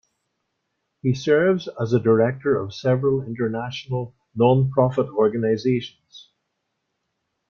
He 1.03 1.13
serves 1.13 1.69
as 1.79 1.93
a 1.93 1.99
Director 1.99 2.57
of 2.57 2.73
several 2.73 3.21
international 3.23 4.15
non-profit 4.33 5.09
organizations. 5.09 6.31